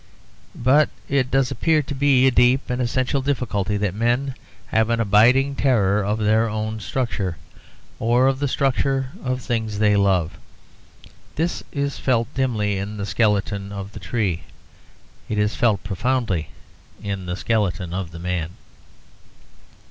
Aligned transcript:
But 0.55 0.89
it 1.07 1.29
does 1.29 1.51
appear 1.51 1.83
to 1.83 1.93
be 1.93 2.25
a 2.25 2.31
deep 2.31 2.71
and 2.71 2.81
essential 2.81 3.21
difficulty 3.21 3.77
that 3.77 3.93
men 3.93 4.33
have 4.65 4.89
an 4.89 4.99
abiding 4.99 5.53
terror 5.55 6.03
of 6.03 6.17
their 6.17 6.49
own 6.49 6.79
structure, 6.79 7.37
or 7.99 8.25
of 8.25 8.39
the 8.39 8.47
structure 8.47 9.09
of 9.23 9.43
things 9.43 9.77
they 9.77 9.95
love. 9.95 10.39
This 11.35 11.61
is 11.71 11.99
felt 11.99 12.33
dimly 12.33 12.79
in 12.79 12.97
the 12.97 13.05
skeleton 13.05 13.71
of 13.71 13.91
the 13.91 13.99
tree: 13.99 14.41
it 15.29 15.37
is 15.37 15.53
felt 15.53 15.83
profoundly 15.83 16.49
in 17.03 17.27
the 17.27 17.35
skeleton 17.37 17.93
of 17.93 18.09
the 18.09 18.17
man. 18.17 18.53